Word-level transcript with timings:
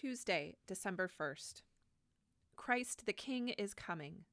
Tuesday, 0.00 0.54
December 0.66 1.10
1st. 1.20 1.60
Christ 2.56 3.04
the 3.04 3.12
King 3.12 3.50
is 3.50 3.74
coming. 3.74 4.24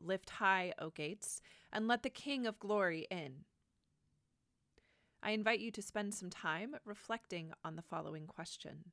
Lift 0.00 0.30
high, 0.30 0.72
O 0.78 0.90
gates, 0.90 1.40
and 1.72 1.88
let 1.88 2.04
the 2.04 2.10
King 2.10 2.46
of 2.46 2.60
glory 2.60 3.08
in. 3.10 3.38
I 5.24 5.32
invite 5.32 5.58
you 5.58 5.72
to 5.72 5.82
spend 5.82 6.14
some 6.14 6.30
time 6.30 6.76
reflecting 6.84 7.50
on 7.64 7.74
the 7.74 7.82
following 7.82 8.28
question 8.28 8.92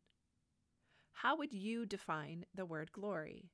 How 1.11 1.37
would 1.37 1.53
you 1.53 1.85
define 1.85 2.45
the 2.55 2.65
word 2.65 2.91
glory? 2.91 3.51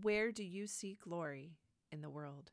Where 0.00 0.30
do 0.30 0.44
you 0.44 0.68
see 0.68 0.96
glory 1.02 1.56
in 1.90 2.02
the 2.02 2.10
world? 2.10 2.52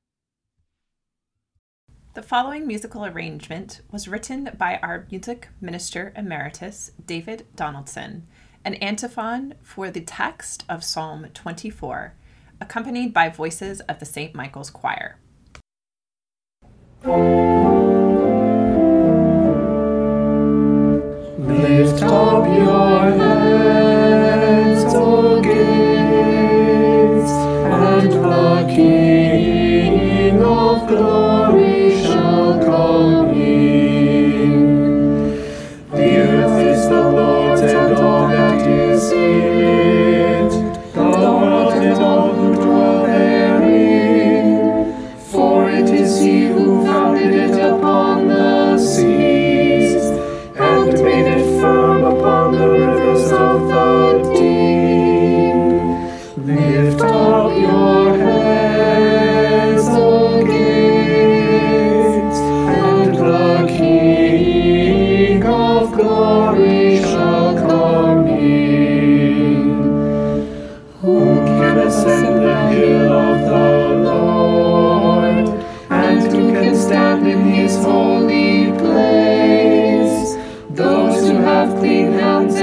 The 2.15 2.23
following 2.23 2.65
musical 2.65 3.05
arrangement 3.05 3.81
was 3.91 4.07
written 4.07 4.49
by 4.57 4.79
our 4.81 5.05
music 5.11 5.49
minister 5.61 6.11
emeritus, 6.15 6.89
David 7.05 7.45
Donaldson, 7.55 8.25
an 8.67 8.75
antiphon 8.75 9.53
for 9.63 9.89
the 9.89 10.01
text 10.01 10.65
of 10.67 10.83
Psalm 10.83 11.25
24, 11.33 12.13
accompanied 12.59 13.13
by 13.13 13.29
voices 13.29 13.79
of 13.79 13.99
the 13.99 14.05
St. 14.05 14.35
Michael's 14.35 14.69
Choir. 14.69 15.17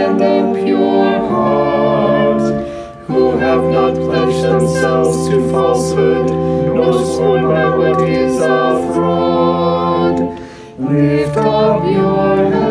And 0.05 0.55
pure 0.57 1.19
heart, 1.29 2.43
who 3.07 3.37
have 3.39 3.65
not 3.65 3.95
pledged 3.95 4.43
themselves 4.43 5.29
to 5.29 5.51
falsehood, 5.51 6.31
nor 6.75 6.93
sworn 7.05 7.45
by 7.45 7.77
what 7.77 8.09
is 8.09 8.39
a 8.41 8.93
fraud. 8.93 10.21
Lift 10.79 11.37
up 11.37 11.85
your 11.85 12.37
heads, 12.51 12.64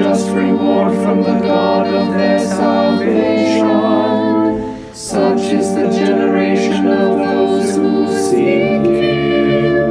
just 0.00 0.30
reward 0.30 0.94
from 1.04 1.22
the 1.22 1.38
God 1.40 1.86
of 1.86 2.14
their 2.14 2.38
salvation. 2.38 3.68
Such 4.94 5.52
is 5.52 5.74
the 5.74 5.90
generation 5.90 6.86
of 6.88 7.18
those 7.18 7.76
who 7.76 8.08
seek 8.08 8.86
Him, 8.86 9.90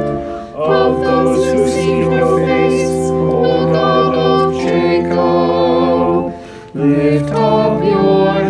of 0.56 1.00
those 1.04 1.52
who 1.52 1.68
seek 1.68 2.10
your 2.18 2.44
face, 2.44 3.08
O 3.12 3.72
God 3.72 4.14
of 4.16 4.54
Jacob. 4.60 6.34
Lift 6.74 7.30
up 7.30 7.80
your 7.84 8.49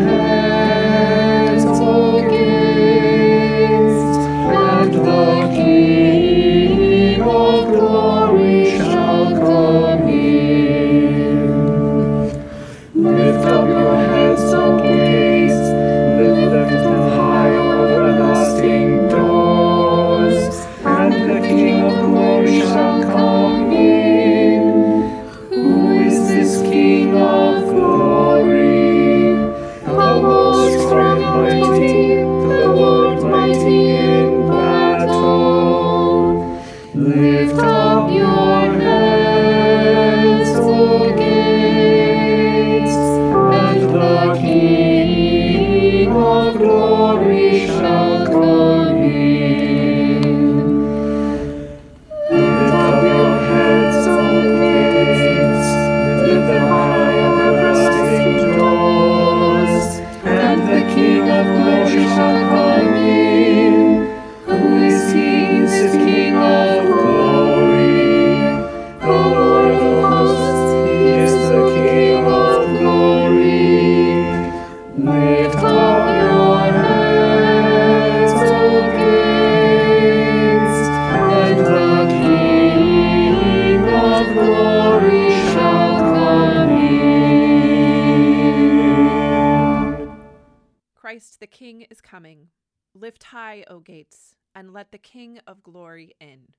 Christ 91.21 91.41
the 91.41 91.47
King 91.47 91.83
is 91.91 92.01
coming. 92.01 92.49
Lift 92.95 93.25
high, 93.25 93.63
O 93.69 93.81
gates, 93.81 94.37
and 94.55 94.73
let 94.73 94.91
the 94.91 94.97
King 94.97 95.39
of 95.47 95.63
glory 95.63 96.15
in. 96.19 96.55